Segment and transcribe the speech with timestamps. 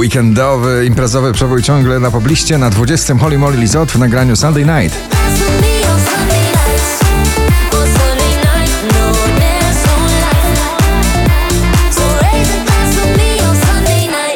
[0.00, 2.58] Weekendowy, imprezowy przebój ciągle na pobliście.
[2.58, 4.98] Na 20 Holy Moly Lizot w nagraniu Sunday Night.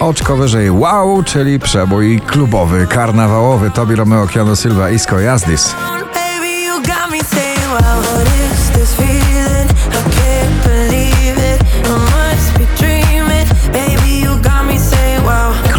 [0.00, 3.70] Oczko wyżej wow, czyli przebój klubowy, karnawałowy.
[3.70, 5.74] Tobi Romeo, Keanu Silva, Isco Jazdis.
[6.14, 6.64] Baby,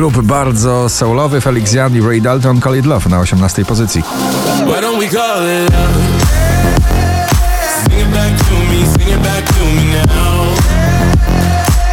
[0.05, 4.04] Klub bardzo soulowy, Felix Jan i Ray Dalton, Call It Love na 18 pozycji.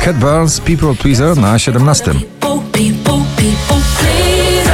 [0.05, 2.13] Cat Burns, People Pleaser na 17.
[2.41, 4.71] Oh, people, people, please.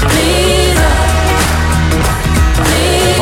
[0.00, 0.80] Please.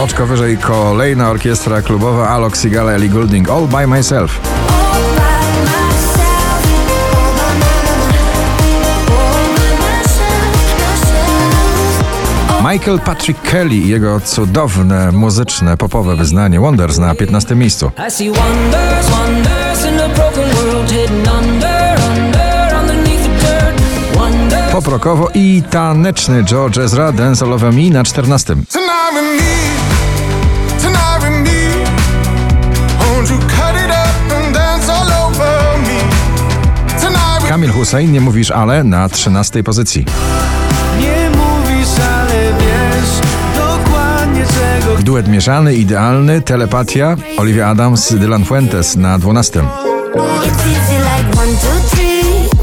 [0.02, 3.50] Oczko wyżej kolejna orkiestra klubowa Alok Sigala, Ellie Goulding.
[3.50, 4.40] All by myself.
[12.72, 17.90] Michael Patrick Kelly i jego cudowne, muzyczne, popowe wyznanie Wonders na 15 miejscu.
[18.20, 18.32] I.
[24.72, 28.64] Poprokowo i taneczny George Ezra, Dance All Over Me na 14.
[28.72, 29.48] Tonight with me,
[30.82, 31.84] tonight with me.
[32.98, 35.98] Won't you cut it up and dance all over me?
[37.00, 40.04] Tonight with Kamil Hussein, nie mówisz ale na 13 pozycji.
[45.06, 49.60] Duet mieszany, idealny, telepatia, Olivia Adams, Dylan Fuentes na 12.
[50.44, 52.22] It's easy like one, two, three.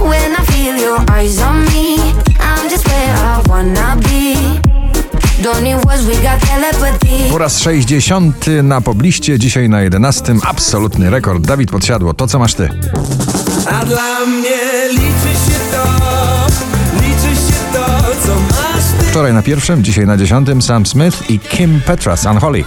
[0.09, 1.95] When I feel your eyes on me,
[2.39, 4.35] I'm just where I wanna be.
[5.43, 7.29] Don't need words, we got telepathy.
[7.29, 10.35] Po raz 60 na pobliście, dzisiaj na 11.
[10.45, 11.47] Absolutny rekord.
[11.47, 12.69] Dawid Podsiadło, to co masz ty?
[13.71, 14.72] A dla mnie
[19.23, 22.63] Wczoraj na pierwszym, dzisiaj na dziesiątym Sam Smith i Kim Petras, Unholy.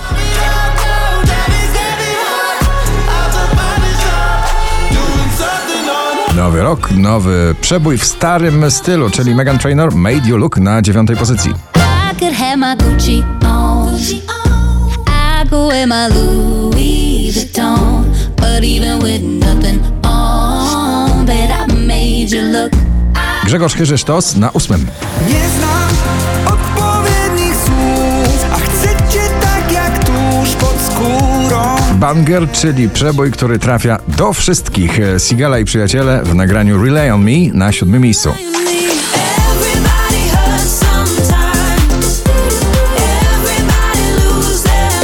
[6.37, 11.17] Nowy rok, nowy przebój w starym stylu, czyli Megan Trainor Made You Look na dziewiątej
[11.17, 11.55] pozycji.
[18.37, 22.86] But even with nothing on, bet I made you look.
[23.47, 24.87] Grzegorz Chyżysztos na ósmym.
[25.29, 25.91] Nie znam
[26.47, 31.77] odpowiednich słów, a chcę cię tak jak tuż pod skórą.
[31.95, 34.99] Banger, czyli przebój, który trafia do wszystkich.
[35.19, 38.33] Sigala i przyjaciele w nagraniu Relay on Me na siódmym miejscu.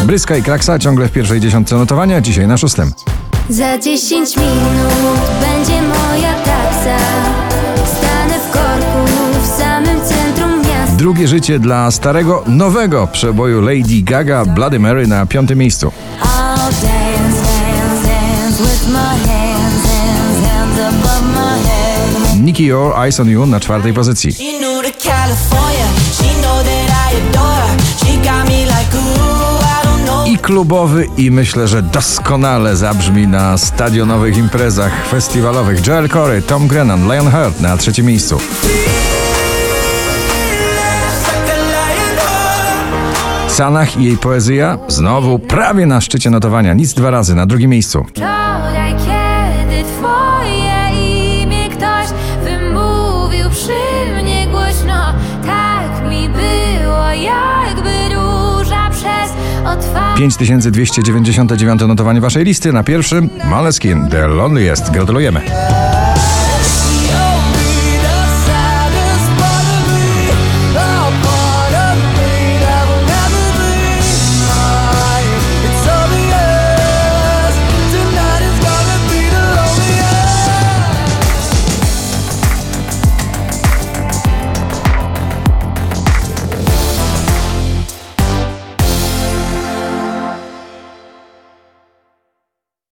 [0.04, 2.92] Bryska i Kraksa ciągle w pierwszej dziesiątce notowania, dzisiaj na szóstym.
[3.48, 7.41] Za 10 minut będzie moja taksa.
[11.02, 15.92] Drugie życie dla starego, nowego przeboju Lady Gaga Bloody Mary na piątym miejscu.
[22.42, 24.32] Nicky Your Eyes on You na czwartej pozycji.
[30.26, 35.86] I klubowy, i myślę, że doskonale zabrzmi na stadionowych imprezach festiwalowych.
[35.86, 38.40] Joel Corey, Tom Grennan, Lionheart na trzecim miejscu.
[43.62, 46.74] Sanach i jej poezja znowu prawie na szczycie notowania.
[46.74, 48.04] Nic dwa razy na drugim miejscu.
[48.08, 50.90] Wczoraj, kiedy twoje
[51.42, 52.06] imię ktoś
[52.44, 55.14] wymówił przy mnie głośno,
[55.46, 59.32] tak mi było, jakby róża przez
[59.66, 62.72] otwarte 5299 notowanie waszej listy.
[62.72, 64.90] Na pierwszym Maleskin, The Loneliest.
[64.90, 65.40] Gratulujemy.